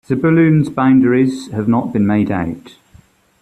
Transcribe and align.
Zebulun's 0.07 0.67
boundaries 0.71 1.49
have 1.49 1.67
not 1.67 1.93
been 1.93 2.07
made 2.07 2.31
out. 2.31 2.73